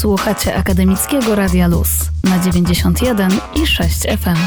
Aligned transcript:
Słuchacie 0.00 0.56
Akademickiego 0.56 1.34
Radia 1.34 1.68
Luz 1.68 1.88
na 2.24 2.38
91 2.38 3.30
i 3.54 3.66
6 3.66 4.00
FM. 4.00 4.38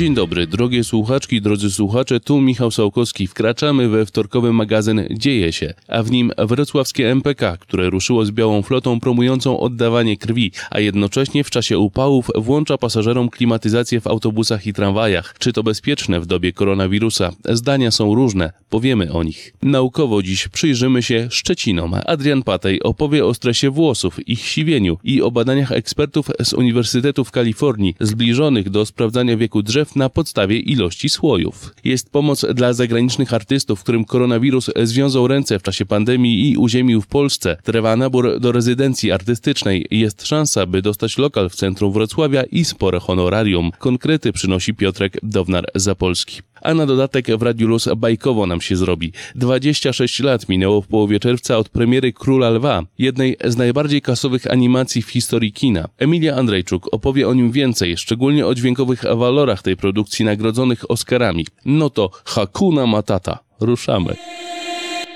Dzień 0.00 0.14
dobry, 0.14 0.46
drogie 0.46 0.84
słuchaczki, 0.84 1.40
drodzy 1.40 1.70
słuchacze, 1.70 2.20
tu 2.20 2.40
Michał 2.40 2.70
Sałkowski. 2.70 3.26
Wkraczamy 3.26 3.88
we 3.88 4.06
wtorkowy 4.06 4.52
magazyn 4.52 5.00
Dzieje 5.10 5.52
się, 5.52 5.74
a 5.88 6.02
w 6.02 6.10
nim 6.10 6.32
wrocławskie 6.38 7.10
MPK, 7.10 7.56
które 7.56 7.90
ruszyło 7.90 8.24
z 8.24 8.30
białą 8.30 8.62
flotą 8.62 9.00
promującą 9.00 9.60
oddawanie 9.60 10.16
krwi, 10.16 10.52
a 10.70 10.80
jednocześnie 10.80 11.44
w 11.44 11.50
czasie 11.50 11.78
upałów 11.78 12.30
włącza 12.34 12.78
pasażerom 12.78 13.28
klimatyzację 13.28 14.00
w 14.00 14.06
autobusach 14.06 14.66
i 14.66 14.72
tramwajach. 14.72 15.34
Czy 15.38 15.52
to 15.52 15.62
bezpieczne 15.62 16.20
w 16.20 16.26
dobie 16.26 16.52
koronawirusa? 16.52 17.32
Zdania 17.44 17.90
są 17.90 18.14
różne, 18.14 18.52
powiemy 18.70 19.12
o 19.12 19.22
nich. 19.22 19.52
Naukowo 19.62 20.22
dziś 20.22 20.48
przyjrzymy 20.48 21.02
się 21.02 21.28
Szczecinom. 21.30 21.94
Adrian 22.06 22.42
Patej 22.42 22.82
opowie 22.82 23.26
o 23.26 23.34
stresie 23.34 23.70
włosów, 23.70 24.28
ich 24.28 24.46
siwieniu 24.46 24.98
i 25.04 25.22
o 25.22 25.30
badaniach 25.30 25.72
ekspertów 25.72 26.30
z 26.42 26.52
Uniwersytetu 26.52 27.24
w 27.24 27.30
Kalifornii, 27.30 27.94
zbliżonych 28.00 28.70
do 28.70 28.86
sprawdzania 28.86 29.36
wieku 29.36 29.62
drzew 29.62 29.89
na 29.96 30.08
podstawie 30.08 30.58
ilości 30.58 31.08
słojów. 31.08 31.74
Jest 31.84 32.10
pomoc 32.10 32.46
dla 32.54 32.72
zagranicznych 32.72 33.34
artystów, 33.34 33.82
którym 33.82 34.04
koronawirus 34.04 34.70
związał 34.82 35.28
ręce 35.28 35.58
w 35.58 35.62
czasie 35.62 35.86
pandemii 35.86 36.50
i 36.50 36.56
uziemił 36.56 37.00
w 37.02 37.06
Polsce. 37.06 37.56
Trwa 37.64 37.96
nabór 37.96 38.40
do 38.40 38.52
rezydencji 38.52 39.12
artystycznej. 39.12 39.86
Jest 39.90 40.26
szansa, 40.26 40.66
by 40.66 40.82
dostać 40.82 41.18
lokal 41.18 41.50
w 41.50 41.54
centrum 41.54 41.92
Wrocławia 41.92 42.42
i 42.42 42.64
spore 42.64 43.00
honorarium. 43.00 43.70
Konkrety 43.78 44.32
przynosi 44.32 44.74
Piotrek 44.74 45.16
Downar-Zapolski 45.22 46.42
a 46.62 46.74
na 46.74 46.86
dodatek 46.86 47.38
w 47.38 47.42
Radiu 47.42 47.68
Luz 47.68 47.88
bajkowo 47.96 48.46
nam 48.46 48.60
się 48.60 48.76
zrobi. 48.76 49.12
26 49.34 50.20
lat 50.20 50.48
minęło 50.48 50.80
w 50.80 50.86
połowie 50.86 51.20
czerwca 51.20 51.58
od 51.58 51.68
premiery 51.68 52.12
Króla 52.12 52.50
Lwa, 52.50 52.82
jednej 52.98 53.36
z 53.44 53.56
najbardziej 53.56 54.02
kasowych 54.02 54.50
animacji 54.50 55.02
w 55.02 55.10
historii 55.10 55.52
kina. 55.52 55.88
Emilia 55.98 56.36
Andrzejczuk 56.36 56.88
opowie 56.92 57.28
o 57.28 57.34
nim 57.34 57.52
więcej, 57.52 57.96
szczególnie 57.96 58.46
o 58.46 58.54
dźwiękowych 58.54 59.02
walorach 59.16 59.62
tej 59.62 59.76
produkcji 59.76 60.24
nagrodzonych 60.24 60.90
Oscarami. 60.90 61.46
No 61.64 61.90
to 61.90 62.10
Hakuna 62.24 62.86
Matata. 62.86 63.38
Ruszamy. 63.60 64.16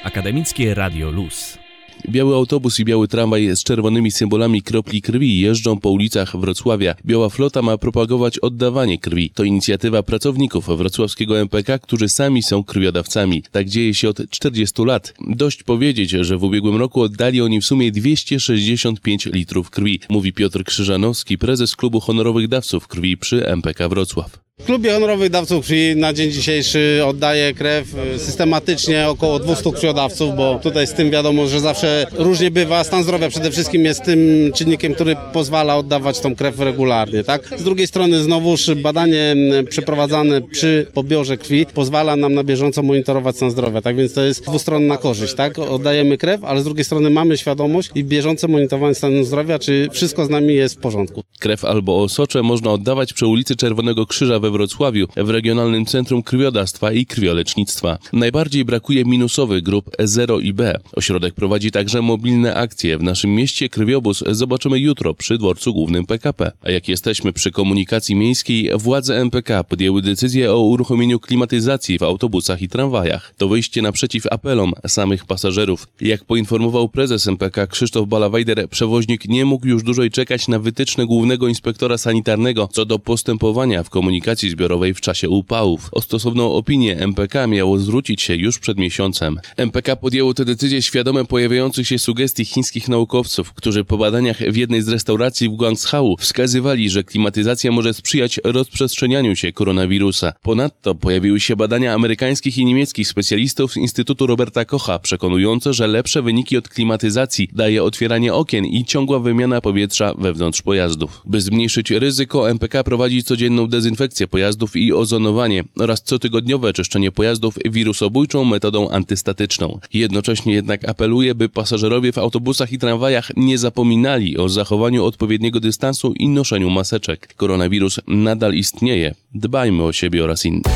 Akademickie 0.05 0.75
Radio 0.75 1.11
Luz. 1.11 1.64
Biały 2.08 2.34
autobus 2.34 2.80
i 2.80 2.84
biały 2.84 3.08
tramwaj 3.08 3.56
z 3.56 3.62
czerwonymi 3.62 4.10
symbolami 4.10 4.62
kropli 4.62 5.02
krwi 5.02 5.41
jeżdżą 5.41 5.80
po 5.80 5.91
ulicach 5.91 6.36
Wrocławia. 6.36 6.94
Biała 7.06 7.28
flota 7.28 7.62
ma 7.62 7.78
propagować 7.78 8.38
oddawanie 8.38 8.98
krwi. 8.98 9.30
To 9.30 9.44
inicjatywa 9.44 10.02
pracowników 10.02 10.66
wrocławskiego 10.66 11.41
MPK, 11.41 11.78
którzy 11.78 12.08
sami 12.08 12.42
są 12.42 12.64
krwiodawcami. 12.64 13.42
Tak 13.50 13.69
dzieje 13.69 13.94
się 13.94 14.08
od 14.08 14.30
40 14.30 14.83
lat. 14.83 15.14
Dość 15.28 15.62
powiedzieć, 15.62 16.11
że 16.11 16.36
w 16.36 16.44
ubiegłym 16.44 16.77
roku 16.77 17.02
oddali 17.02 17.41
oni 17.41 17.61
w 17.61 17.66
sumie 17.66 17.92
265 17.92 19.27
litrów 19.27 19.70
krwi, 19.70 20.00
mówi 20.08 20.33
Piotr 20.33 20.64
Krzyżanowski, 20.64 21.39
prezes 21.39 21.77
klubu 21.77 22.00
honorowych 22.00 22.48
dawców 22.48 22.89
krwi 22.89 23.16
przy 23.16 23.46
MPK 23.46 23.89
Wrocław. 23.89 24.44
W 24.60 24.66
klubie 24.66 24.92
honorowych 24.92 25.30
dawców 25.30 25.64
krwi 25.64 25.97
na 25.97 26.12
dzień 26.12 26.30
dzisiejszy 26.30 27.00
oddaje 27.06 27.55
krew 27.55 27.94
y, 28.14 28.19
systematycznie 28.19 29.08
około 29.08 29.38
200 29.38 29.72
krwiodawców, 29.72 30.36
bo 30.36 30.61
tutaj 30.62 30.86
z 30.86 30.92
tym 30.92 31.11
wiadomo, 31.11 31.46
że 31.46 31.61
zawsze 31.61 32.06
różnie 32.12 32.50
bywa. 32.50 32.84
Stan 32.84 33.02
zdrowia 33.02 33.28
przede 33.28 33.50
wszystkim 33.50 33.84
jest 33.84 34.05
tym 34.05 34.19
czynnikiem, 34.55 34.94
który 34.94 35.16
pozwala 35.33 35.77
oddawać 35.77 36.20
tą 36.20 36.34
krew 36.34 36.58
regularnie. 36.58 37.24
Tak? 37.24 37.55
Z 37.58 37.64
drugiej 37.64 37.86
strony 37.86 38.22
znowuż 38.22 38.74
badanie 38.74 39.36
przeprowadzane 39.70 40.41
przy 40.42 40.86
pobiorze 40.94 41.36
krwi 41.36 41.66
pozwala 41.66 42.16
nam 42.16 42.34
na 42.34 42.44
bieżąco 42.44 42.83
monitorować 42.83 43.36
stan 43.36 43.50
zdrowia. 43.50 43.83
Tak 43.83 43.96
więc 43.96 44.14
to 44.14 44.22
jest 44.22 44.42
dwustronna 44.42 44.96
korzyść. 44.96 45.34
Tak? 45.34 45.58
Oddajemy 45.58 46.18
krew, 46.18 46.44
ale 46.44 46.61
z 46.61 46.64
drugiej 46.64 46.84
strony 46.84 47.11
mamy 47.11 47.39
świadomość 47.39 47.91
i 47.94 48.05
bieżące 48.05 48.48
monitorowanie 48.48 48.94
stanu 48.94 49.24
zdrowia, 49.24 49.58
czy 49.58 49.89
wszystko 49.92 50.27
z 50.27 50.30
nami 50.30 50.55
jest 50.55 50.74
w 50.74 50.78
porządku. 50.78 51.22
Krew 51.39 51.64
albo 51.64 52.02
osocze 52.02 52.42
można 52.42 52.70
oddawać 52.70 53.12
przy 53.12 53.27
ulicy 53.27 53.56
Czerwonego 53.56 54.06
Krzyża 54.06 54.41
we 54.45 54.50
Wrocławiu, 54.50 55.06
w 55.17 55.31
Regionalnym 55.31 55.87
Centrum 55.87 56.23
Krwiodawstwa 56.23 56.92
i 56.92 57.06
Krwiolecznictwa. 57.06 57.98
Najbardziej 58.13 58.64
brakuje 58.64 59.05
minusowych 59.05 59.63
grup 59.63 59.91
0 59.98 60.41
i 60.41 60.52
B. 60.52 60.80
Ośrodek 60.92 61.35
prowadzi 61.35 61.70
także 61.70 62.02
mobilne 62.02 62.55
akcje. 62.55 62.98
W 62.98 63.02
naszym 63.02 63.35
mieście 63.35 63.68
krwiobóz 63.68 64.24
zobaczymy 64.30 64.79
jutro 64.79 65.14
przy 65.14 65.39
dworcu 65.39 65.74
głównym 65.74 66.07
PKP. 66.07 66.52
A 66.63 66.70
jak 66.70 66.89
jesteśmy 66.89 67.33
przy 67.33 67.51
komunikacji 67.51 68.14
miejskiej, 68.14 68.70
władze 68.74 69.20
MPK 69.20 69.64
podjęły 69.64 70.02
decyzję 70.02 70.52
o 70.52 70.61
uruchomieniu 70.61 71.20
klimatyzacji 71.20 71.98
w 71.98 72.02
autobusach 72.02 72.63
i 72.63 72.68
tramwajach. 72.68 73.35
To 73.39 73.48
wyjście 73.48 73.83
naprzeciw 73.83 74.27
apelom 74.30 74.73
samych 74.86 75.27
pasażerów. 75.27 75.89
Jak 76.01 76.24
poinformował 76.24 76.89
prezes 76.89 77.29
MPK 77.29 77.67
Krzysztof 77.67 78.08
Balawajder, 78.08 78.68
przewoźnik 78.68 79.29
nie 79.29 79.45
mógł 79.45 79.67
już 79.67 79.83
dłużej 79.83 80.11
czekać 80.11 80.48
na 80.48 80.58
wytyczne 80.58 81.07
głównego 81.07 81.48
inspektora 81.48 81.98
sanitarnego 81.98 82.68
co 82.73 82.85
do 82.85 82.98
postępowania 82.98 83.83
w 83.83 83.91
komunikacji 83.91 84.33
zbiorowej 84.40 84.95
w 84.95 85.00
czasie 85.00 85.28
upałów. 85.28 85.89
O 85.92 86.00
stosowną 86.00 86.52
opinię 86.52 86.96
MPK 86.98 87.46
miało 87.46 87.78
zwrócić 87.78 88.22
się 88.22 88.36
już 88.36 88.58
przed 88.58 88.78
miesiącem. 88.78 89.39
MPK 89.56 89.96
podjęło 89.96 90.34
tę 90.34 90.45
decyzję 90.45 90.83
świadome 90.83 91.24
pojawiających 91.24 91.89
się 91.89 91.98
sugestii 91.98 92.44
chińskich 92.44 92.89
naukowców, 92.89 93.52
którzy 93.52 93.84
po 93.84 93.98
badaniach 93.98 94.39
w 94.39 94.56
jednej 94.56 94.83
z 94.83 94.89
restauracji 94.89 95.48
w 95.48 95.52
Guangzhou 95.52 96.17
wskazywali, 96.17 96.90
że 96.90 97.05
klimatyzacja 97.05 97.73
może 97.73 97.94
sprzyjać 97.94 98.40
rozprzestrzenianiu 98.44 99.36
się 99.36 99.52
koronawirusa. 99.52 100.33
Ponadto 100.42 100.94
pojawiły 100.94 101.40
się 101.40 101.56
badania 101.56 101.94
amerykańskich 101.94 102.58
i 102.58 102.64
niemieckich 102.64 103.08
specjalistów 103.08 103.73
z 103.73 103.77
Instytutu 103.77 104.27
Roberta 104.27 104.64
Kocha, 104.64 104.98
przekonujące, 104.98 105.74
że 105.74 105.86
lepsze 105.86 106.23
wyniki 106.23 106.56
od 106.56 106.68
klimatyzacji 106.68 107.48
daje 107.52 107.83
otwieranie 107.83 108.34
okien 108.34 108.67
i 108.67 108.84
ciągła 108.84 109.18
wymiana 109.18 109.61
powietrza 109.61 110.14
wewnątrz 110.18 110.62
pojazdów. 110.62 111.23
By 111.24 111.40
zmniejszyć 111.40 111.90
ryzyko, 111.90 112.50
MPK 112.50 112.84
prowadzi 112.84 113.23
codzienną 113.23 113.67
dezynfekcję 113.67 114.23
pojazdów 114.29 114.77
i 114.77 114.92
ozonowanie 114.92 115.64
oraz 115.79 116.02
cotygodniowe 116.02 116.73
czyszczenie 116.73 117.12
pojazdów 117.12 117.58
wirusobójczą 117.64 118.45
metodą 118.45 118.90
antystatyczną. 118.90 119.79
Jednocześnie 119.92 120.55
jednak 120.55 120.89
apeluje, 120.89 121.35
by 121.35 121.48
pasażerowie 121.48 122.12
w 122.12 122.18
autobusach 122.18 122.73
i 122.73 122.79
tramwajach 122.79 123.30
nie 123.36 123.58
zapominali 123.58 124.39
o 124.39 124.48
zachowaniu 124.48 125.05
odpowiedniego 125.05 125.61
dystansu 125.61 126.12
i 126.12 126.29
noszeniu 126.29 126.70
maseczek. 126.70 127.35
Koronawirus 127.36 128.00
nadal 128.06 128.55
istnieje. 128.55 129.14
Dbajmy 129.35 129.82
o 129.82 129.93
siebie 129.93 130.25
oraz 130.25 130.44
innych. 130.44 130.73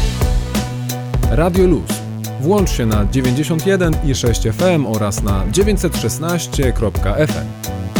Radio 1.30 1.66
Luz. 1.66 1.82
Włącz 2.40 2.70
się 2.70 2.86
na 2.86 3.06
91 3.12 3.94
i 4.06 4.14
6 4.14 4.42
FM 4.42 4.86
oraz 4.86 5.22
na 5.22 5.46
916.fm. 5.46 7.97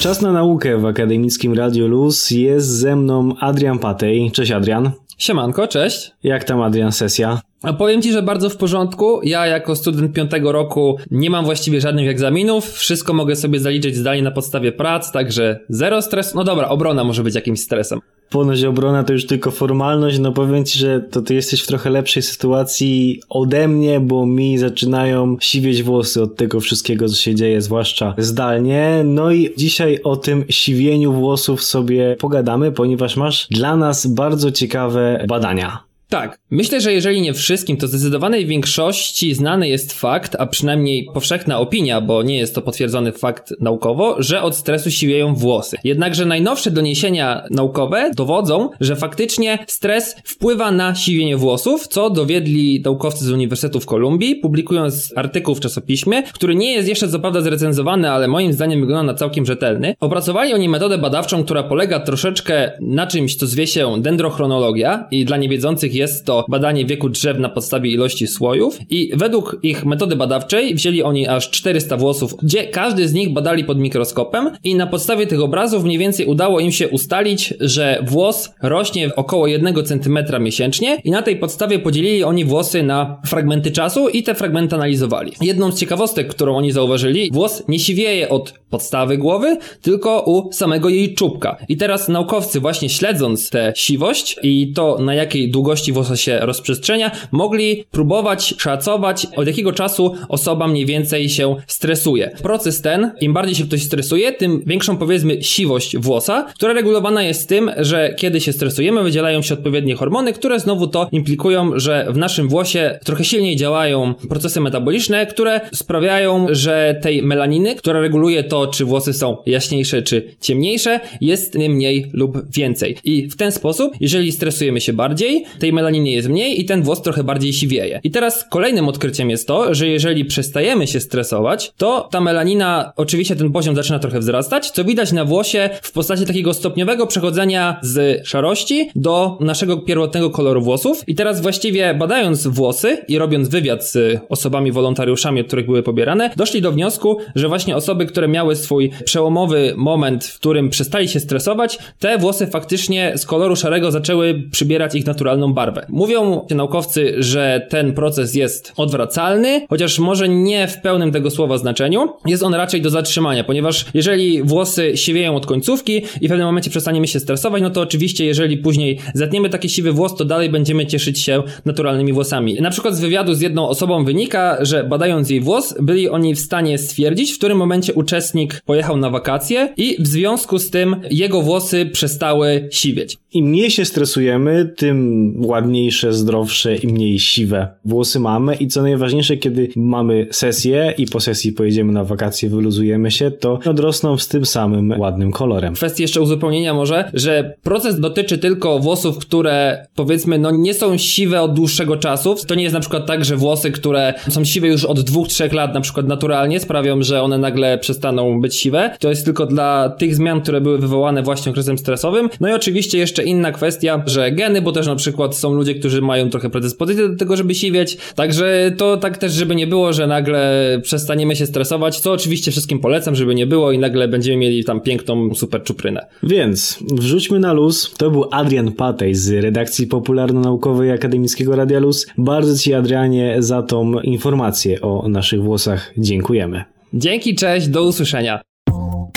Czas 0.00 0.22
na 0.22 0.32
naukę 0.32 0.78
w 0.78 0.86
Akademickim 0.86 1.54
Radio 1.54 1.88
Luz. 1.88 2.30
Jest 2.30 2.68
ze 2.68 2.96
mną 2.96 3.34
Adrian 3.40 3.78
Patej. 3.78 4.30
Cześć 4.32 4.52
Adrian. 4.52 4.90
Siemanko, 5.18 5.68
cześć. 5.68 6.12
Jak 6.22 6.44
tam 6.44 6.62
Adrian 6.62 6.92
sesja? 6.92 7.40
A 7.62 7.72
powiem 7.72 8.02
Ci, 8.02 8.12
że 8.12 8.22
bardzo 8.22 8.50
w 8.50 8.56
porządku. 8.56 9.20
Ja 9.22 9.46
jako 9.46 9.76
student 9.76 10.12
piątego 10.12 10.52
roku 10.52 10.96
nie 11.10 11.30
mam 11.30 11.44
właściwie 11.44 11.80
żadnych 11.80 12.08
egzaminów. 12.08 12.72
Wszystko 12.72 13.12
mogę 13.12 13.36
sobie 13.36 13.60
zaliczyć 13.60 13.96
zdalnie 13.96 14.22
na 14.22 14.30
podstawie 14.30 14.72
prac, 14.72 15.12
także 15.12 15.60
zero 15.68 16.02
stresu. 16.02 16.36
No 16.36 16.44
dobra, 16.44 16.68
obrona 16.68 17.04
może 17.04 17.22
być 17.22 17.34
jakimś 17.34 17.60
stresem. 17.60 18.00
Ponoć 18.30 18.64
obrona 18.64 19.04
to 19.04 19.12
już 19.12 19.26
tylko 19.26 19.50
formalność, 19.50 20.18
no 20.18 20.32
powiem 20.32 20.64
Ci, 20.64 20.78
że 20.78 21.00
to 21.00 21.22
Ty 21.22 21.34
jesteś 21.34 21.62
w 21.62 21.66
trochę 21.66 21.90
lepszej 21.90 22.22
sytuacji 22.22 23.22
ode 23.28 23.68
mnie, 23.68 24.00
bo 24.00 24.26
mi 24.26 24.58
zaczynają 24.58 25.36
siwieć 25.40 25.82
włosy 25.82 26.22
od 26.22 26.36
tego 26.36 26.60
wszystkiego, 26.60 27.08
co 27.08 27.16
się 27.16 27.34
dzieje, 27.34 27.60
zwłaszcza 27.60 28.14
zdalnie. 28.18 29.02
No 29.04 29.32
i 29.32 29.54
dzisiaj 29.56 30.00
o 30.04 30.16
tym 30.16 30.44
siwieniu 30.48 31.12
włosów 31.12 31.62
sobie 31.62 32.16
pogadamy, 32.18 32.72
ponieważ 32.72 33.16
masz 33.16 33.46
dla 33.50 33.76
nas 33.76 34.06
bardzo 34.06 34.52
ciekawe 34.52 35.24
badania. 35.28 35.87
Tak. 36.08 36.38
Myślę, 36.50 36.80
że 36.80 36.92
jeżeli 36.92 37.20
nie 37.20 37.34
wszystkim, 37.34 37.76
to 37.76 37.88
zdecydowanej 37.88 38.46
większości 38.46 39.34
znany 39.34 39.68
jest 39.68 39.92
fakt, 39.92 40.36
a 40.38 40.46
przynajmniej 40.46 41.08
powszechna 41.14 41.58
opinia, 41.58 42.00
bo 42.00 42.22
nie 42.22 42.38
jest 42.38 42.54
to 42.54 42.62
potwierdzony 42.62 43.12
fakt 43.12 43.54
naukowo, 43.60 44.22
że 44.22 44.42
od 44.42 44.56
stresu 44.56 44.90
siwieją 44.90 45.34
włosy. 45.34 45.76
Jednakże 45.84 46.26
najnowsze 46.26 46.70
doniesienia 46.70 47.42
naukowe 47.50 48.10
dowodzą, 48.16 48.70
że 48.80 48.96
faktycznie 48.96 49.58
stres 49.66 50.16
wpływa 50.24 50.70
na 50.70 50.94
siwienie 50.94 51.36
włosów, 51.36 51.88
co 51.88 52.10
dowiedli 52.10 52.82
naukowcy 52.84 53.24
z 53.24 53.30
Uniwersytetu 53.30 53.80
w 53.80 53.86
Kolumbii, 53.86 54.36
publikując 54.36 55.12
artykuł 55.16 55.54
w 55.54 55.60
czasopiśmie, 55.60 56.22
który 56.22 56.54
nie 56.54 56.72
jest 56.72 56.88
jeszcze 56.88 57.08
co 57.08 57.18
prawda 57.18 57.40
zrecenzowany, 57.40 58.10
ale 58.10 58.28
moim 58.28 58.52
zdaniem 58.52 58.80
wygląda 58.80 59.12
na 59.12 59.18
całkiem 59.18 59.46
rzetelny. 59.46 59.94
Opracowali 60.00 60.54
oni 60.54 60.68
metodę 60.68 60.98
badawczą, 60.98 61.44
która 61.44 61.62
polega 61.62 62.00
troszeczkę 62.00 62.72
na 62.80 63.06
czymś, 63.06 63.36
co 63.36 63.46
zwie 63.46 63.66
się 63.66 64.02
dendrochronologia 64.02 65.08
i 65.10 65.24
dla 65.24 65.36
niewiedzących 65.36 65.97
jest 65.98 66.24
to 66.24 66.44
badanie 66.48 66.86
wieku 66.86 67.08
drzew 67.08 67.38
na 67.38 67.48
podstawie 67.48 67.90
ilości 67.90 68.26
słojów 68.26 68.78
i 68.90 69.12
według 69.16 69.58
ich 69.62 69.84
metody 69.84 70.16
badawczej 70.16 70.74
wzięli 70.74 71.02
oni 71.02 71.28
aż 71.28 71.50
400 71.50 71.96
włosów, 71.96 72.34
gdzie 72.42 72.64
każdy 72.64 73.08
z 73.08 73.12
nich 73.12 73.32
badali 73.32 73.64
pod 73.64 73.78
mikroskopem 73.78 74.50
i 74.64 74.74
na 74.74 74.86
podstawie 74.86 75.26
tych 75.26 75.40
obrazów 75.40 75.84
mniej 75.84 75.98
więcej 75.98 76.26
udało 76.26 76.60
im 76.60 76.72
się 76.72 76.88
ustalić, 76.88 77.54
że 77.60 78.04
włos 78.06 78.50
rośnie 78.62 79.14
około 79.16 79.46
1 79.46 79.74
cm 79.84 80.18
miesięcznie 80.40 81.00
i 81.04 81.10
na 81.10 81.22
tej 81.22 81.36
podstawie 81.36 81.78
podzielili 81.78 82.24
oni 82.24 82.44
włosy 82.44 82.82
na 82.82 83.20
fragmenty 83.26 83.70
czasu 83.70 84.08
i 84.08 84.22
te 84.22 84.34
fragmenty 84.34 84.74
analizowali. 84.74 85.32
Jedną 85.40 85.72
z 85.72 85.80
ciekawostek, 85.80 86.28
którą 86.28 86.56
oni 86.56 86.72
zauważyli, 86.72 87.30
włos 87.32 87.62
nie 87.68 87.78
siwieje 87.78 88.28
od 88.28 88.54
podstawy 88.70 89.18
głowy, 89.18 89.56
tylko 89.82 90.22
u 90.22 90.52
samego 90.52 90.88
jej 90.88 91.14
czubka. 91.14 91.56
I 91.68 91.76
teraz 91.76 92.08
naukowcy 92.08 92.60
właśnie 92.60 92.88
śledząc 92.88 93.50
tę 93.50 93.72
siwość 93.76 94.36
i 94.42 94.72
to 94.72 94.98
na 94.98 95.14
jakiej 95.14 95.50
długości 95.50 95.87
włosa 95.92 96.16
się 96.16 96.38
rozprzestrzenia, 96.40 97.10
mogli 97.32 97.84
próbować 97.90 98.54
szacować 98.58 99.26
od 99.36 99.46
jakiego 99.46 99.72
czasu 99.72 100.14
osoba 100.28 100.68
mniej 100.68 100.86
więcej 100.86 101.28
się 101.28 101.56
stresuje. 101.66 102.30
Proces 102.42 102.82
ten, 102.82 103.10
im 103.20 103.32
bardziej 103.32 103.54
się 103.54 103.64
ktoś 103.64 103.82
stresuje, 103.82 104.32
tym 104.32 104.62
większą 104.66 104.96
powiedzmy 104.96 105.42
siwość 105.42 105.96
włosa, 105.96 106.46
która 106.54 106.72
regulowana 106.72 107.22
jest 107.22 107.48
tym, 107.48 107.70
że 107.76 108.14
kiedy 108.16 108.40
się 108.40 108.52
stresujemy, 108.52 109.02
wydzielają 109.02 109.42
się 109.42 109.54
odpowiednie 109.54 109.94
hormony, 109.94 110.32
które 110.32 110.60
znowu 110.60 110.86
to 110.86 111.08
implikują, 111.12 111.78
że 111.78 112.06
w 112.10 112.16
naszym 112.16 112.48
włosie 112.48 112.98
trochę 113.04 113.24
silniej 113.24 113.56
działają 113.56 114.14
procesy 114.28 114.60
metaboliczne, 114.60 115.26
które 115.26 115.60
sprawiają, 115.72 116.46
że 116.50 116.98
tej 117.02 117.22
melaniny, 117.22 117.74
która 117.74 118.00
reguluje 118.00 118.44
to, 118.44 118.66
czy 118.66 118.84
włosy 118.84 119.12
są 119.12 119.36
jaśniejsze 119.46 120.02
czy 120.02 120.34
ciemniejsze, 120.40 121.00
jest 121.20 121.54
mniej 121.54 122.10
lub 122.12 122.50
więcej. 122.50 122.96
I 123.04 123.28
w 123.28 123.36
ten 123.36 123.52
sposób, 123.52 123.92
jeżeli 124.00 124.32
stresujemy 124.32 124.80
się 124.80 124.92
bardziej, 124.92 125.44
tej 125.58 125.72
melaniny 125.78 126.10
jest 126.10 126.28
mniej 126.28 126.60
i 126.60 126.64
ten 126.64 126.82
włos 126.82 127.02
trochę 127.02 127.24
bardziej 127.24 127.52
siwieje. 127.52 128.00
I 128.04 128.10
teraz 128.10 128.44
kolejnym 128.50 128.88
odkryciem 128.88 129.30
jest 129.30 129.46
to, 129.46 129.74
że 129.74 129.88
jeżeli 129.88 130.24
przestajemy 130.24 130.86
się 130.86 131.00
stresować, 131.00 131.72
to 131.76 132.08
ta 132.10 132.20
melanina, 132.20 132.92
oczywiście 132.96 133.36
ten 133.36 133.52
poziom 133.52 133.76
zaczyna 133.76 133.98
trochę 133.98 134.18
wzrastać, 134.20 134.70
co 134.70 134.84
widać 134.84 135.12
na 135.12 135.24
włosie 135.24 135.70
w 135.82 135.92
postaci 135.92 136.26
takiego 136.26 136.54
stopniowego 136.54 137.06
przechodzenia 137.06 137.80
z 137.82 138.26
szarości 138.28 138.90
do 138.96 139.38
naszego 139.40 139.76
pierwotnego 139.76 140.30
koloru 140.30 140.62
włosów. 140.62 141.02
I 141.06 141.14
teraz 141.14 141.40
właściwie 141.40 141.94
badając 141.94 142.46
włosy 142.46 142.98
i 143.08 143.18
robiąc 143.18 143.48
wywiad 143.48 143.84
z 143.84 144.20
osobami 144.28 144.72
wolontariuszami, 144.72 145.40
od 145.40 145.46
których 145.46 145.66
były 145.66 145.82
pobierane, 145.82 146.30
doszli 146.36 146.62
do 146.62 146.72
wniosku, 146.72 147.18
że 147.34 147.48
właśnie 147.48 147.76
osoby, 147.76 148.06
które 148.06 148.28
miały 148.28 148.56
swój 148.56 148.90
przełomowy 149.04 149.74
moment, 149.76 150.24
w 150.24 150.38
którym 150.38 150.70
przestali 150.70 151.08
się 151.08 151.20
stresować, 151.20 151.78
te 151.98 152.18
włosy 152.18 152.46
faktycznie 152.46 153.12
z 153.16 153.26
koloru 153.26 153.56
szarego 153.56 153.90
zaczęły 153.90 154.42
przybierać 154.50 154.94
ich 154.94 155.06
naturalną 155.06 155.52
barwę. 155.52 155.67
Mówią 155.88 156.46
naukowcy, 156.50 157.14
że 157.18 157.66
ten 157.70 157.92
proces 157.92 158.34
jest 158.34 158.72
odwracalny, 158.76 159.66
chociaż 159.68 159.98
może 159.98 160.28
nie 160.28 160.68
w 160.68 160.80
pełnym 160.80 161.12
tego 161.12 161.30
słowa 161.30 161.58
znaczeniu. 161.58 162.08
Jest 162.26 162.42
on 162.42 162.54
raczej 162.54 162.82
do 162.82 162.90
zatrzymania, 162.90 163.44
ponieważ 163.44 163.86
jeżeli 163.94 164.42
włosy 164.42 164.96
siwieją 164.96 165.36
od 165.36 165.46
końcówki 165.46 165.96
i 166.20 166.26
w 166.26 166.28
pewnym 166.28 166.46
momencie 166.46 166.70
przestaniemy 166.70 167.06
się 167.06 167.20
stresować, 167.20 167.62
no 167.62 167.70
to 167.70 167.80
oczywiście 167.80 168.24
jeżeli 168.24 168.56
później 168.56 168.98
zetniemy 169.14 169.48
taki 169.48 169.68
siwy 169.68 169.92
włos, 169.92 170.14
to 170.14 170.24
dalej 170.24 170.50
będziemy 170.50 170.86
cieszyć 170.86 171.20
się 171.20 171.42
naturalnymi 171.64 172.12
włosami. 172.12 172.54
Na 172.60 172.70
przykład 172.70 172.94
z 172.94 173.00
wywiadu 173.00 173.34
z 173.34 173.40
jedną 173.40 173.68
osobą 173.68 174.04
wynika, 174.04 174.58
że 174.60 174.84
badając 174.84 175.30
jej 175.30 175.40
włos, 175.40 175.74
byli 175.80 176.08
oni 176.08 176.34
w 176.34 176.40
stanie 176.40 176.78
stwierdzić, 176.78 177.32
w 177.32 177.38
którym 177.38 177.58
momencie 177.58 177.94
uczestnik 177.94 178.62
pojechał 178.66 178.96
na 178.96 179.10
wakacje 179.10 179.72
i 179.76 179.96
w 180.02 180.06
związku 180.06 180.58
z 180.58 180.70
tym 180.70 180.96
jego 181.10 181.42
włosy 181.42 181.86
przestały 181.86 182.68
siwieć. 182.70 183.16
Im 183.32 183.46
mniej 183.46 183.70
się 183.70 183.84
stresujemy, 183.84 184.72
tym 184.76 185.34
ładniejsze, 185.58 186.12
zdrowsze 186.12 186.76
i 186.76 186.86
mniej 186.86 187.18
siwe 187.18 187.68
włosy 187.84 188.20
mamy 188.20 188.54
i 188.54 188.68
co 188.68 188.82
najważniejsze, 188.82 189.36
kiedy 189.36 189.68
mamy 189.76 190.26
sesję 190.30 190.94
i 190.98 191.06
po 191.06 191.20
sesji 191.20 191.52
pojedziemy 191.52 191.92
na 191.92 192.04
wakacje, 192.04 192.48
wyluzujemy 192.48 193.10
się, 193.10 193.30
to 193.30 193.58
odrosną 193.64 194.18
z 194.18 194.28
tym 194.28 194.46
samym 194.46 194.94
ładnym 195.00 195.32
kolorem. 195.32 195.74
Kwestii 195.74 196.02
jeszcze 196.02 196.20
uzupełnienia 196.20 196.74
może, 196.74 197.10
że 197.14 197.54
proces 197.62 198.00
dotyczy 198.00 198.38
tylko 198.38 198.78
włosów, 198.78 199.18
które 199.18 199.86
powiedzmy 199.94 200.38
no 200.38 200.50
nie 200.50 200.74
są 200.74 200.96
siwe 200.96 201.42
od 201.42 201.54
dłuższego 201.54 201.96
czasu. 201.96 202.34
To 202.46 202.54
nie 202.54 202.62
jest 202.62 202.74
na 202.74 202.80
przykład 202.80 203.06
tak, 203.06 203.24
że 203.24 203.36
włosy, 203.36 203.70
które 203.70 204.14
są 204.28 204.44
siwe 204.44 204.68
już 204.68 204.84
od 204.84 205.00
dwóch, 205.00 205.28
trzech 205.28 205.52
lat 205.52 205.74
na 205.74 205.80
przykład 205.80 206.06
naturalnie 206.08 206.60
sprawią, 206.60 207.02
że 207.02 207.22
one 207.22 207.38
nagle 207.38 207.78
przestaną 207.78 208.40
być 208.40 208.56
siwe. 208.56 208.90
To 209.00 209.08
jest 209.08 209.24
tylko 209.24 209.46
dla 209.46 209.88
tych 209.88 210.14
zmian, 210.14 210.40
które 210.40 210.60
były 210.60 210.78
wywołane 210.78 211.22
właśnie 211.22 211.50
okresem 211.50 211.78
stresowym. 211.78 212.28
No 212.40 212.48
i 212.48 212.52
oczywiście 212.52 212.98
jeszcze 212.98 213.24
inna 213.24 213.52
kwestia, 213.52 214.02
że 214.06 214.32
geny, 214.32 214.62
bo 214.62 214.72
też 214.72 214.86
na 214.86 214.96
przykład 214.96 215.36
są 215.36 215.47
ludzie, 215.54 215.74
którzy 215.74 216.02
mają 216.02 216.30
trochę 216.30 216.50
predyspozycję 216.50 217.08
do 217.08 217.16
tego, 217.16 217.36
żeby 217.36 217.54
siwieć. 217.54 217.98
Także 218.14 218.72
to 218.76 218.96
tak 218.96 219.18
też, 219.18 219.32
żeby 219.32 219.54
nie 219.54 219.66
było, 219.66 219.92
że 219.92 220.06
nagle 220.06 220.80
przestaniemy 220.82 221.36
się 221.36 221.46
stresować, 221.46 222.00
co 222.00 222.12
oczywiście 222.12 222.50
wszystkim 222.50 222.78
polecam, 222.78 223.14
żeby 223.14 223.34
nie 223.34 223.46
było 223.46 223.72
i 223.72 223.78
nagle 223.78 224.08
będziemy 224.08 224.36
mieli 224.36 224.64
tam 224.64 224.80
piękną 224.80 225.34
super 225.34 225.62
czuprynę. 225.62 226.06
Więc 226.22 226.78
wrzućmy 226.92 227.40
na 227.40 227.52
luz. 227.52 227.94
To 227.96 228.10
był 228.10 228.24
Adrian 228.30 228.72
Patej 228.72 229.14
z 229.14 229.30
redakcji 229.30 229.86
popularno-naukowej 229.86 230.92
Akademickiego 230.92 231.56
Radia 231.56 231.78
Luz. 231.78 232.06
Bardzo 232.18 232.58
Ci, 232.58 232.74
Adrianie, 232.74 233.36
za 233.38 233.62
tą 233.62 234.00
informację 234.00 234.80
o 234.80 235.08
naszych 235.08 235.42
włosach 235.42 235.92
dziękujemy. 235.98 236.64
Dzięki, 236.92 237.34
cześć, 237.34 237.68
do 237.68 237.82
usłyszenia. 237.82 238.40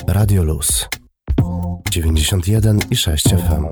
Radio 0.07 0.43
Luz 0.43 0.87
91 1.91 2.79
i 2.91 2.95
6 2.95 3.29
FM. 3.29 3.65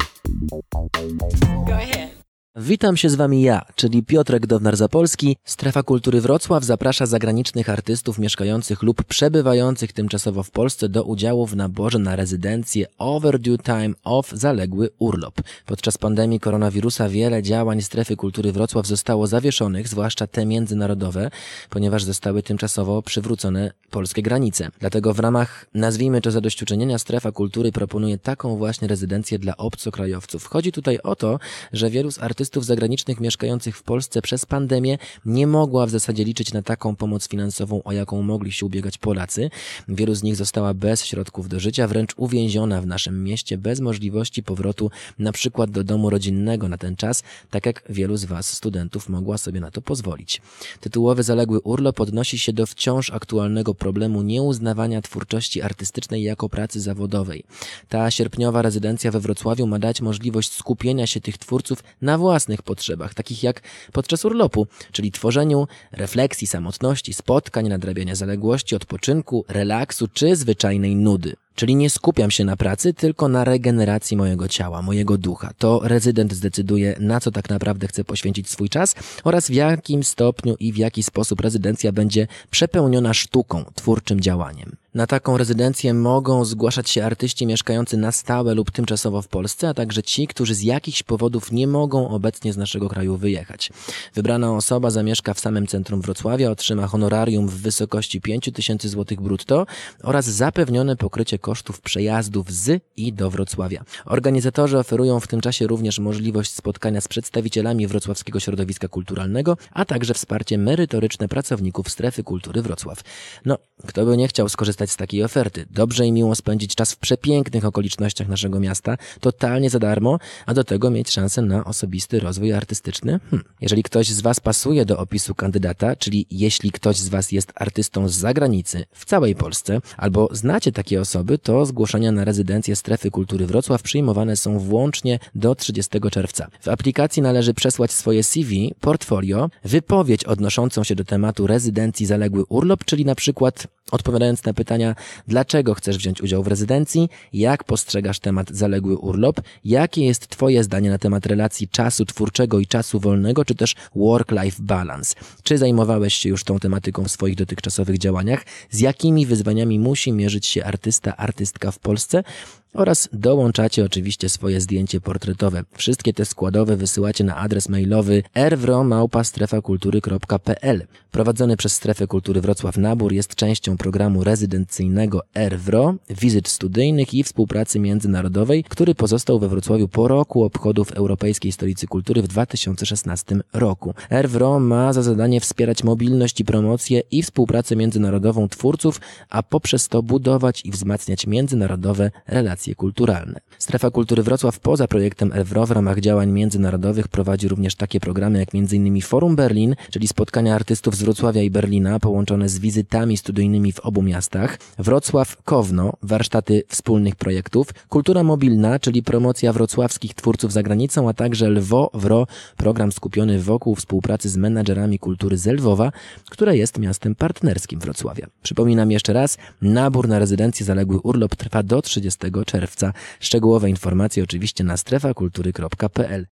Witam 2.56 2.98
się 2.98 3.10
z 3.10 3.16
Wami 3.16 3.42
ja, 3.42 3.62
czyli 3.75 4.04
Piotrek 4.04 4.48
Downar-Zapolski. 4.48 5.36
Strefa 5.44 5.84
Kultury 5.84 6.22
Wrocław 6.22 6.63
zaprasza 6.63 7.06
zagranicznych 7.06 7.69
artystów 7.69 8.19
mieszkających 8.19 8.84
lub 8.84 9.04
przebywających 9.04 9.94
tymczasowo 9.94 10.44
w 10.44 10.51
Polsce 10.51 10.90
do 10.90 11.04
udziału 11.04 11.48
w 11.48 11.56
naborze 11.56 12.00
na 12.00 12.16
rezydencję 12.16 12.86
Overdue 12.98 13.57
Time 13.57 13.94
Off 14.04 14.31
Zaległy 14.31 14.90
Urlop. 15.00 15.42
Podczas 15.66 15.98
pandemii 15.98 16.40
koronawirusa 16.40 17.10
wiele 17.10 17.44
działań 17.44 17.81
Strefy 17.81 18.16
Kultury 18.16 18.52
Wrocław 18.52 18.88
zostało 18.88 19.28
zawieszonych, 19.28 19.88
zwłaszcza 19.88 20.28
te 20.28 20.45
międzynarodowe, 20.45 21.31
ponieważ 21.69 22.04
zostały 22.04 22.44
tymczasowo 22.44 23.02
przywrócone 23.02 23.72
polskie 23.90 24.22
granice. 24.22 24.69
Dlatego 24.80 25.13
w 25.13 25.19
ramach, 25.19 25.66
nazwijmy 25.74 26.22
to 26.22 26.31
zadośćuczynienia, 26.31 26.98
Strefa 26.98 27.31
Kultury 27.31 27.72
proponuje 27.72 28.18
taką 28.18 28.57
właśnie 28.57 28.88
rezydencję 28.88 29.40
dla 29.40 29.57
obcokrajowców. 29.57 30.45
Chodzi 30.45 30.72
tutaj 30.72 31.00
o 31.04 31.16
to, 31.16 31.40
że 31.74 31.90
wielu 31.90 32.12
z 32.12 32.19
artystów 32.19 32.38
zagranicznych 32.45 33.19
mieszkających 33.19 33.77
w 33.77 33.83
Polsce 33.83 34.21
przez 34.21 34.45
pandemię 34.45 34.97
nie 35.25 35.47
mogła 35.47 35.86
w 35.86 35.89
zasadzie 35.89 36.24
liczyć 36.24 36.53
na 36.53 36.62
taką 36.62 36.95
pomoc 36.95 37.27
finansową, 37.27 37.83
o 37.83 37.91
jaką 37.91 38.21
mogli 38.21 38.51
się 38.51 38.65
ubiegać 38.65 38.97
Polacy. 38.97 39.50
Wielu 39.88 40.15
z 40.15 40.24
nich 40.24 40.36
została 40.36 40.74
bez 40.74 41.06
środków 41.06 41.50
do 41.50 41.59
życia, 41.59 41.88
wręcz 41.88 42.13
uwięziona 42.18 42.81
w 42.81 42.88
naszym 42.88 43.24
mieście, 43.24 43.57
bez 43.57 43.80
możliwości 43.80 44.44
powrotu 44.44 44.91
na 45.19 45.31
przykład 45.31 45.71
do 45.71 45.83
domu 45.83 46.09
rodzinnego 46.09 46.68
na 46.68 46.77
ten 46.77 46.95
czas, 46.95 47.24
tak 47.50 47.65
jak 47.65 47.83
wielu 47.89 48.18
z 48.18 48.25
Was, 48.25 48.53
studentów, 48.53 49.09
mogła 49.09 49.38
sobie 49.38 49.59
na 49.59 49.71
to 49.71 49.81
pozwolić. 49.81 50.42
Tytułowy 50.80 51.24
zaległy 51.24 51.59
urlop 51.59 52.00
odnosi 52.00 52.39
się 52.39 52.53
do 52.53 52.65
wciąż 52.65 53.09
aktualnego 53.12 53.75
problemu 53.75 54.21
nieuznawania 54.21 55.01
twórczości 55.01 55.62
artystycznej 55.62 56.24
jako 56.24 56.50
pracy 56.50 56.81
zawodowej. 56.81 57.44
Ta 57.90 58.11
sierpniowa 58.11 58.61
rezydencja 58.61 59.11
we 59.11 59.19
Wrocławiu 59.19 59.68
ma 59.68 59.80
dać 59.80 60.02
możliwość 60.02 60.52
skupienia 60.52 61.07
się 61.07 61.21
tych 61.21 61.37
twórców 61.37 61.83
na 62.02 62.18
własnych 62.30 62.62
potrzebach, 62.62 63.14
takich 63.14 63.44
jak 63.44 63.62
podczas 63.92 64.26
urlopu, 64.26 64.68
czyli 64.92 65.12
tworzeniu, 65.12 65.68
refleksji, 65.92 66.48
samotności, 66.48 67.14
spotkań, 67.14 67.68
nadrabiania 67.68 68.16
zaległości, 68.16 68.76
odpoczynku, 68.76 69.45
relaksu 69.48 70.07
czy 70.07 70.36
zwyczajnej 70.36 70.95
nudy. 70.95 71.36
Czyli 71.56 71.76
nie 71.76 71.90
skupiam 71.90 72.31
się 72.31 72.45
na 72.45 72.57
pracy, 72.57 72.94
tylko 72.94 73.28
na 73.28 73.44
regeneracji 73.44 74.18
mojego 74.18 74.48
ciała, 74.48 74.81
mojego 74.81 75.18
ducha. 75.18 75.54
To 75.57 75.80
rezydent 75.83 76.33
zdecyduje, 76.33 76.95
na 77.00 77.19
co 77.19 77.31
tak 77.31 77.50
naprawdę 77.50 77.88
chce 77.88 78.04
poświęcić 78.04 78.50
swój 78.50 78.69
czas 78.69 78.95
oraz 79.24 79.48
w 79.48 79.54
jakim 79.54 80.04
stopniu 80.04 80.56
i 80.59 80.74
w 80.74 80.78
jaki 80.78 81.04
sposób 81.04 81.42
rezydencja 81.42 81.92
będzie 81.92 82.28
przepełniona 82.52 83.14
sztuką, 83.14 83.66
twórczym 83.76 84.19
działaniem. 84.21 84.76
Na 84.94 85.08
taką 85.08 85.38
rezydencję 85.38 85.94
mogą 85.94 86.46
zgłaszać 86.46 86.90
się 86.90 87.06
artyści 87.06 87.46
mieszkający 87.46 87.98
na 87.98 88.12
stałe 88.12 88.56
lub 88.56 88.72
tymczasowo 88.72 89.22
w 89.22 89.28
Polsce, 89.28 89.69
a 89.69 89.74
także 89.74 90.04
ci, 90.04 90.28
którzy 90.28 90.56
z 90.56 90.62
jakichś 90.62 91.04
powodów 91.04 91.52
nie 91.52 91.68
mogą 91.68 92.10
obecnie 92.10 92.54
z 92.54 92.58
naszego 92.58 92.90
kraju 92.90 93.18
wyjechać. 93.18 93.69
Wybrana 94.14 94.56
osoba 94.56 94.90
zamieszka 94.90 95.34
w 95.34 95.40
samym 95.40 95.68
centrum 95.68 96.02
Wrocławia, 96.02 96.52
otrzyma 96.52 96.88
honorarium 96.88 97.48
w 97.48 97.62
wysokości 97.62 98.22
5000 98.22 98.90
zł 98.90 99.18
brutto 99.22 99.66
oraz 100.04 100.26
zapewnione 100.26 100.96
pokrycie 100.96 101.40
kosztów 101.40 101.81
przejazdów 101.81 102.52
z 102.52 102.84
i 102.98 103.14
do 103.14 103.30
Wrocławia. 103.30 103.84
Organizatorzy 104.06 104.78
oferują 104.78 105.19
w 105.19 105.28
tym 105.28 105.42
czasie 105.42 105.68
również 105.68 106.00
możliwość 106.00 106.54
spotkania 106.54 107.02
z 107.02 107.08
przedstawicielami 107.08 107.88
wrocławskiego 107.88 108.40
środowiska 108.40 108.88
kulturalnego, 108.88 109.58
a 109.72 109.86
także 109.86 110.14
wsparcie 110.14 110.58
merytoryczne 110.58 111.28
pracowników 111.28 111.90
strefy 111.90 112.24
kultury 112.24 112.62
Wrocław. 112.62 113.02
No, 113.46 113.58
kto 113.88 114.06
by 114.06 114.18
nie 114.18 114.28
chciał 114.28 114.50
skorzystać 114.50 114.79
skorzystać 114.80 114.92
z 114.92 114.98
takiej 114.98 115.24
oferty. 115.24 115.66
Dobrze 115.71 116.06
i 116.06 116.12
miło 116.12 116.36
spędzić 116.36 116.76
czas 116.76 116.94
w 116.94 116.98
przepięknych 116.98 117.66
okolicznościach 117.66 118.28
naszego 118.28 118.59
miasta, 118.59 118.98
totalnie 119.19 119.69
za 119.69 119.80
darmo, 119.80 120.19
a 120.45 120.54
do 120.54 120.64
tego 120.64 120.92
mieć 120.92 121.09
szansę 121.12 121.42
na 121.42 121.66
osobisty 121.66 122.19
rozwój 122.19 122.54
artystyczny. 122.54 123.19
Hm. 123.30 123.44
Jeżeli 123.62 123.83
ktoś 123.83 124.07
z 124.07 124.21
Was 124.21 124.40
pasuje 124.40 124.86
do 124.86 124.98
opisu 124.98 125.36
kandydata, 125.36 125.95
czyli 125.95 126.26
jeśli 126.31 126.71
ktoś 126.71 126.98
z 126.98 127.09
Was 127.09 127.31
jest 127.31 127.52
artystą 127.56 128.07
z 128.07 128.14
zagranicy, 128.14 128.86
w 128.92 129.06
całej 129.06 129.36
Polsce, 129.36 129.81
albo 129.98 130.30
znacie 130.31 130.71
takie 130.71 131.02
osoby, 131.02 131.38
to 131.38 131.66
zgłoszenia 131.66 132.12
na 132.12 132.26
rezydencję 132.26 132.76
Strefy 132.76 133.12
Kultury 133.12 133.45
Wrocław 133.45 133.81
przyjmowane 133.81 134.36
są 134.36 134.59
włącznie 134.59 135.19
do 135.36 135.56
30 135.56 136.00
czerwca. 136.12 136.48
W 136.62 136.68
aplikacji 136.68 137.21
należy 137.21 137.54
przesłać 137.54 137.92
swoje 137.92 138.24
CV, 138.24 138.76
portfolio, 138.80 139.50
wypowiedź 139.64 140.24
odnoszącą 140.24 140.83
się 140.83 140.95
do 140.95 141.04
tematu 141.04 141.48
rezydencji 141.48 142.06
zaległy 142.06 142.44
urlop, 142.50 142.86
czyli 142.86 143.06
na 143.06 143.16
przykład 143.16 143.68
odpowiadając 143.92 144.46
na 144.46 144.54
pytania, 144.54 144.96
dlaczego 145.28 145.74
chcesz 145.74 145.98
wziąć 145.98 146.22
udział 146.22 146.44
w 146.44 146.48
rezydencji, 146.48 147.10
jak 147.34 147.64
postrzegasz 147.64 148.19
temat 148.19 148.50
zaległy 148.50 148.98
urlop, 148.98 149.42
jakie 149.66 150.06
jest 150.06 150.28
Twoje 150.28 150.64
zdanie 150.64 150.90
na 150.90 150.98
temat 150.98 151.26
relacji 151.26 151.68
czasu 151.68 152.06
twórczego 152.06 152.60
i 152.60 152.68
czasu 152.68 153.00
wolnego, 153.00 153.46
czy 153.46 153.56
też 153.56 153.76
work-life 153.96 154.64
balance. 154.64 155.16
Czy 155.44 155.58
zajmowałeś 155.58 156.14
się 156.14 156.30
już 156.30 156.44
tą 156.44 156.60
tematyką 156.60 157.04
w 157.04 157.12
swoich 157.12 157.36
dotychczasowych 157.36 157.98
działaniach? 157.98 158.46
Z 158.69 158.80
jakimi 158.80 159.26
wyzwaniami 159.26 159.80
musi 159.80 160.12
mierzyć 160.12 160.46
się 160.46 160.66
artysta, 160.66 161.18
artystka 161.18 161.72
w 161.72 161.80
Polsce? 161.80 162.24
Oraz 162.73 163.09
dołączacie 163.14 163.85
oczywiście 163.85 164.30
swoje 164.30 164.61
zdjęcie 164.61 165.02
portretowe. 165.02 165.64
Wszystkie 165.73 166.14
te 166.14 166.26
składowe 166.26 166.76
wysyłacie 166.76 167.23
na 167.23 167.35
adres 167.35 167.69
mailowy 167.69 168.23
erwro.małpa-strefa-kultury.pl. 168.33 170.85
Prowadzony 171.11 171.57
przez 171.57 171.73
Strefę 171.73 172.07
Kultury 172.07 172.42
Wrocław 172.42 172.78
nabór 172.78 173.14
jest 173.14 173.35
częścią 173.35 173.78
programu 173.78 174.23
rezydencyjnego 174.23 175.21
ERWRO, 175.33 175.95
wizyt 176.09 176.47
studyjnych 176.47 177.14
i 177.14 177.23
współpracy 177.23 177.80
międzynarodowej, 177.80 178.64
który 178.64 178.95
pozostał 178.95 179.40
we 179.40 179.49
Wrocławiu 179.49 179.88
po 179.88 180.07
roku 180.07 180.44
obchodów 180.44 180.92
Europejskiej 180.92 181.52
Stolicy 181.52 181.88
Kultury 181.88 182.21
w 182.21 182.28
2016 182.28 183.40
roku. 183.54 183.94
ERWRO 184.09 184.59
ma 184.59 184.94
za 184.94 185.02
zadanie 185.02 185.42
wspierać 185.42 185.83
mobilność 185.83 186.40
i 186.40 186.45
promocję 186.45 187.02
i 187.11 187.23
współpracę 187.23 187.76
międzynarodową 187.76 188.49
twórców, 188.49 189.02
a 189.30 189.44
poprzez 189.44 189.88
to 189.88 190.04
budować 190.04 190.66
i 190.66 190.71
wzmacniać 190.71 191.28
międzynarodowe 191.28 192.11
relacje 192.28 192.58
kulturalne. 192.75 193.39
Strefa 193.57 193.92
Kultury 193.92 194.23
Wrocław 194.23 194.59
poza 194.59 194.87
projektem 194.87 195.33
ERWRO 195.33 195.66
w 195.66 195.71
ramach 195.71 195.99
działań 195.99 196.31
międzynarodowych 196.31 197.07
prowadzi 197.07 197.47
również 197.47 197.75
takie 197.75 197.99
programy 197.99 198.39
jak 198.39 198.49
m.in. 198.56 199.01
Forum 199.01 199.35
Berlin, 199.35 199.75
czyli 199.92 200.07
spotkania 200.07 200.56
artystów 200.56 200.95
z 200.95 201.04
Wrocławia 201.04 201.42
i 201.42 201.49
Berlina 201.49 201.99
połączone 201.99 202.49
z 202.49 202.59
wizytami 202.59 203.18
studyjnymi 203.18 203.71
w 203.71 203.80
obu 203.80 204.01
miastach, 204.01 204.59
Wrocław 204.80 205.44
Kowno, 205.44 205.94
warsztaty 206.04 206.63
wspólnych 206.68 207.16
projektów, 207.16 207.73
Kultura 207.89 208.23
Mobilna, 208.23 208.80
czyli 208.80 209.04
promocja 209.04 209.54
wrocławskich 209.54 210.13
twórców 210.13 210.54
za 210.54 210.63
granicą, 210.63 211.09
a 211.09 211.13
także 211.13 211.49
Lwo 211.49 211.92
Wro, 211.94 212.28
program 212.57 212.92
skupiony 212.92 213.39
wokół 213.39 213.75
współpracy 213.75 214.30
z 214.30 214.37
menadżerami 214.37 214.99
kultury 214.99 215.37
z 215.37 215.47
Lwowa, 215.47 215.92
które 216.30 216.57
jest 216.57 216.80
miastem 216.80 217.16
partnerskim 217.16 217.80
Wrocławia. 217.80 218.28
Przypominam 218.44 218.92
jeszcze 218.92 219.13
raz, 219.13 219.37
nabór 219.61 220.07
na 220.07 220.19
rezydencję 220.19 220.66
zaległy 220.66 220.99
urlop 220.99 221.35
trwa 221.35 221.63
do 221.63 221.81
30 221.81 222.31
czerwca. 222.49 222.94
Szczegółowe 223.19 223.69
informacje 223.69 224.23
oczywiście 224.23 224.63
na 224.63 224.77
strefakultury.pl. 224.77 226.25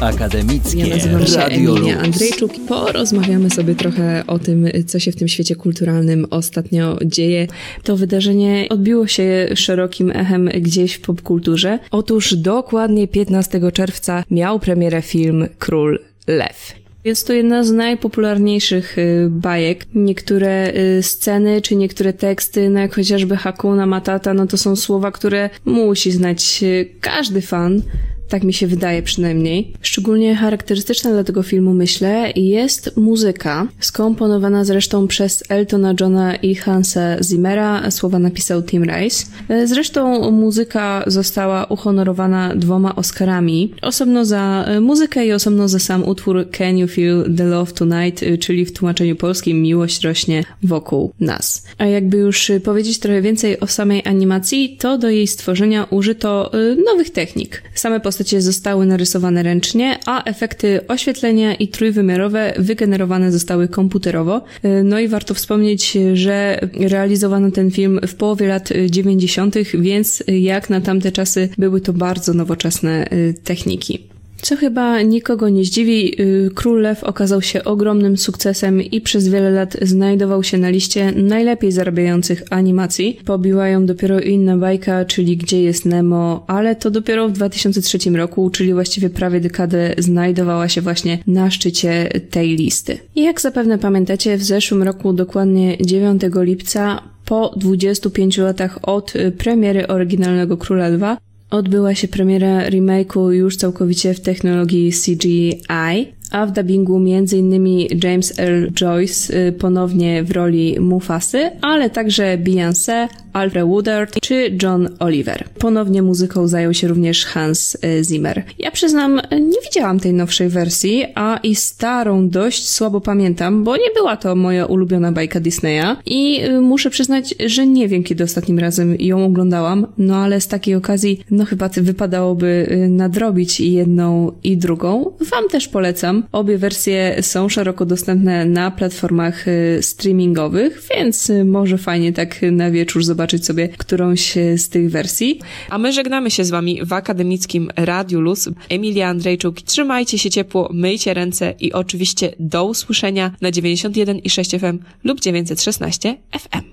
Akademickie 0.00 0.78
Ja 0.78 0.86
nazywam 0.86 1.26
się 1.26 1.36
Radio 1.36 1.76
Emilia 1.76 1.94
Luz. 1.94 2.04
Andrzejczuk. 2.04 2.52
Porozmawiamy 2.68 3.50
sobie 3.50 3.74
trochę 3.74 4.24
o 4.26 4.38
tym, 4.38 4.68
co 4.86 4.98
się 4.98 5.12
w 5.12 5.16
tym 5.16 5.28
świecie 5.28 5.56
kulturalnym 5.56 6.26
ostatnio 6.30 6.98
dzieje. 7.04 7.46
To 7.82 7.96
wydarzenie 7.96 8.66
odbiło 8.70 9.06
się 9.06 9.48
szerokim 9.54 10.10
echem 10.10 10.48
gdzieś 10.60 10.94
w 10.94 11.00
popkulturze. 11.00 11.78
Otóż 11.90 12.34
dokładnie 12.34 13.08
15 13.08 13.72
czerwca 13.72 14.24
miał 14.30 14.60
premierę 14.60 15.02
film 15.02 15.48
Król 15.58 15.98
Lew. 16.26 16.83
Jest 17.04 17.26
to 17.26 17.32
jedna 17.32 17.64
z 17.64 17.72
najpopularniejszych 17.72 18.98
y, 18.98 19.26
bajek. 19.30 19.86
Niektóre 19.94 20.72
y, 20.98 21.02
sceny 21.02 21.62
czy 21.62 21.76
niektóre 21.76 22.12
teksty, 22.12 22.68
no 22.70 22.80
jak 22.80 22.94
chociażby 22.94 23.36
Hakuna 23.36 23.86
Matata, 23.86 24.34
no 24.34 24.46
to 24.46 24.58
są 24.58 24.76
słowa, 24.76 25.12
które 25.12 25.50
musi 25.64 26.12
znać 26.12 26.62
y, 26.62 26.88
każdy 27.00 27.40
fan. 27.40 27.82
Tak 28.28 28.42
mi 28.42 28.52
się 28.52 28.66
wydaje 28.66 29.02
przynajmniej. 29.02 29.72
Szczególnie 29.82 30.36
charakterystyczna 30.36 31.10
dla 31.10 31.24
tego 31.24 31.42
filmu, 31.42 31.74
myślę, 31.74 32.32
jest 32.36 32.96
muzyka, 32.96 33.68
skomponowana 33.80 34.64
zresztą 34.64 35.06
przez 35.06 35.44
Eltona 35.48 35.94
Johna 36.00 36.36
i 36.36 36.54
Hansa 36.54 37.22
Zimmera. 37.22 37.90
Słowa 37.90 38.18
napisał 38.18 38.62
Tim 38.62 38.84
Rice. 38.84 39.26
Zresztą 39.64 40.30
muzyka 40.30 41.04
została 41.06 41.64
uhonorowana 41.64 42.54
dwoma 42.56 42.96
Oscarami. 42.96 43.74
Osobno 43.82 44.24
za 44.24 44.68
muzykę 44.80 45.26
i 45.26 45.32
osobno 45.32 45.68
za 45.68 45.78
sam 45.78 46.08
utwór 46.08 46.50
Can 46.50 46.78
You 46.78 46.88
Feel 46.88 47.34
the 47.36 47.44
Love 47.44 47.72
Tonight, 47.72 48.20
czyli 48.40 48.64
w 48.64 48.72
tłumaczeniu 48.72 49.16
polskim 49.16 49.62
Miłość 49.62 50.04
rośnie 50.04 50.44
wokół 50.62 51.12
nas. 51.20 51.64
A 51.78 51.86
jakby 51.86 52.16
już 52.16 52.52
powiedzieć 52.64 52.98
trochę 52.98 53.22
więcej 53.22 53.60
o 53.60 53.66
samej 53.66 54.02
animacji, 54.04 54.76
to 54.80 54.98
do 54.98 55.08
jej 55.08 55.26
stworzenia 55.26 55.86
użyto 55.90 56.52
e, 56.52 56.76
nowych 56.84 57.10
technik. 57.10 57.62
Same 57.74 58.00
postacie 58.00 58.13
zostały 58.42 58.86
narysowane 58.86 59.42
ręcznie, 59.42 59.98
a 60.06 60.24
efekty 60.24 60.80
oświetlenia 60.88 61.54
i 61.54 61.68
trójwymiarowe 61.68 62.54
wygenerowane 62.58 63.32
zostały 63.32 63.68
komputerowo. 63.68 64.42
E, 64.62 64.82
No 64.82 65.00
i 65.00 65.08
warto 65.08 65.34
wspomnieć, 65.34 65.98
że 66.14 66.60
realizowano 66.78 67.50
ten 67.50 67.70
film 67.70 68.00
w 68.06 68.14
połowie 68.14 68.48
lat 68.48 68.72
e, 68.72 68.90
90., 68.90 69.54
więc 69.74 70.22
jak 70.26 70.70
na 70.70 70.80
tamte 70.80 71.12
czasy 71.12 71.48
były 71.58 71.80
to 71.80 71.92
bardzo 71.92 72.34
nowoczesne 72.34 73.04
e, 73.10 73.32
techniki. 73.32 74.13
Co 74.44 74.56
chyba 74.56 75.02
nikogo 75.02 75.48
nie 75.48 75.64
zdziwi, 75.64 76.22
y, 76.22 76.50
Król 76.54 76.80
Lew 76.80 77.04
okazał 77.04 77.42
się 77.42 77.64
ogromnym 77.64 78.16
sukcesem 78.16 78.82
i 78.82 79.00
przez 79.00 79.28
wiele 79.28 79.50
lat 79.50 79.76
znajdował 79.82 80.42
się 80.42 80.58
na 80.58 80.70
liście 80.70 81.12
najlepiej 81.12 81.72
zarabiających 81.72 82.42
animacji. 82.50 83.18
Pobiła 83.24 83.68
ją 83.68 83.86
dopiero 83.86 84.20
inna 84.20 84.56
bajka, 84.56 85.04
czyli 85.04 85.36
Gdzie 85.36 85.62
jest 85.62 85.84
Nemo, 85.84 86.44
ale 86.46 86.76
to 86.76 86.90
dopiero 86.90 87.28
w 87.28 87.32
2003 87.32 87.98
roku, 88.10 88.50
czyli 88.50 88.74
właściwie 88.74 89.10
prawie 89.10 89.40
dekadę 89.40 89.94
znajdowała 89.98 90.68
się 90.68 90.80
właśnie 90.80 91.18
na 91.26 91.50
szczycie 91.50 92.08
tej 92.30 92.56
listy. 92.56 92.98
I 93.14 93.22
jak 93.22 93.40
zapewne 93.40 93.78
pamiętacie, 93.78 94.36
w 94.36 94.44
zeszłym 94.44 94.82
roku, 94.82 95.12
dokładnie 95.12 95.76
9 95.80 96.22
lipca, 96.36 97.02
po 97.24 97.54
25 97.56 98.38
latach 98.38 98.78
od 98.82 99.16
y, 99.16 99.32
premiery 99.32 99.86
oryginalnego 99.86 100.56
Króla 100.56 100.88
Lwa, 100.88 101.16
odbyła 101.50 101.94
się 101.94 102.08
premiera 102.08 102.68
remake'u 102.70 103.30
już 103.30 103.56
całkowicie 103.56 104.14
w 104.14 104.20
technologii 104.20 104.92
CGI, 104.92 106.13
a 106.30 106.46
w 106.46 106.52
dubbingu 106.52 106.96
m.in. 106.96 107.68
James 108.02 108.38
Earl 108.38 108.70
Joyce 108.72 109.46
y, 109.48 109.52
ponownie 109.52 110.24
w 110.24 110.30
roli 110.30 110.80
Mufasy, 110.80 111.50
ale 111.60 111.90
także 111.90 112.38
Beyoncé, 112.38 113.08
Alfred 113.32 113.66
Woodard 113.66 114.20
czy 114.20 114.58
John 114.62 114.88
Oliver. 114.98 115.44
Ponownie 115.58 116.02
muzyką 116.02 116.48
zajął 116.48 116.74
się 116.74 116.88
również 116.88 117.24
Hans 117.24 117.74
y, 117.74 118.04
Zimmer. 118.04 118.42
Ja 118.58 118.70
przyznam, 118.70 119.20
nie 119.30 119.60
widziałam 119.64 120.00
tej 120.00 120.12
nowszej 120.12 120.48
wersji, 120.48 121.04
a 121.14 121.40
i 121.42 121.54
starą 121.54 122.28
dość 122.28 122.68
słabo 122.68 123.00
pamiętam, 123.00 123.64
bo 123.64 123.76
nie 123.76 123.90
była 123.94 124.16
to 124.16 124.36
moja 124.36 124.66
ulubiona 124.66 125.12
bajka 125.12 125.40
Disneya 125.40 125.96
i 126.06 126.44
y, 126.44 126.60
muszę 126.60 126.90
przyznać, 126.90 127.34
że 127.46 127.66
nie 127.66 127.88
wiem 127.88 128.04
kiedy 128.04 128.24
ostatnim 128.24 128.58
razem 128.58 128.96
ją 128.98 129.24
oglądałam, 129.24 129.86
no 129.98 130.16
ale 130.16 130.40
z 130.40 130.48
takiej 130.48 130.74
okazji 130.74 131.20
no 131.30 131.44
chyba 131.44 131.68
wypadałoby 131.68 132.78
nadrobić 132.90 133.60
jedną 133.60 134.32
i 134.44 134.56
drugą. 134.56 135.12
Wam 135.30 135.48
też 135.48 135.68
polecam. 135.68 136.13
Obie 136.32 136.58
wersje 136.58 137.22
są 137.22 137.48
szeroko 137.48 137.86
dostępne 137.86 138.44
na 138.46 138.70
platformach 138.70 139.48
y, 139.48 139.78
streamingowych, 139.82 140.82
więc 140.96 141.30
y, 141.30 141.44
może 141.44 141.78
fajnie 141.78 142.12
tak 142.12 142.40
na 142.52 142.70
wieczór 142.70 143.04
zobaczyć 143.04 143.46
sobie 143.46 143.68
którąś 143.68 144.36
y, 144.36 144.58
z 144.58 144.68
tych 144.68 144.90
wersji. 144.90 145.40
A 145.70 145.78
my 145.78 145.92
żegnamy 145.92 146.30
się 146.30 146.44
z 146.44 146.50
wami 146.50 146.80
w 146.84 146.92
akademickim 146.92 147.70
Radiu 147.76 148.20
Luz. 148.20 148.48
Emilia 148.68 149.08
Andrzejczuk, 149.08 149.62
trzymajcie 149.62 150.18
się 150.18 150.30
ciepło, 150.30 150.70
myjcie 150.72 151.14
ręce 151.14 151.54
i 151.60 151.72
oczywiście 151.72 152.32
do 152.38 152.64
usłyszenia 152.64 153.34
na 153.40 153.50
91,6 153.50 154.60
FM 154.60 154.78
lub 155.04 155.20
916 155.20 156.16
FM. 156.38 156.64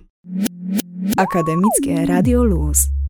Akademickie 1.17 2.05
Radio 2.05 2.43
Luz. 2.43 3.00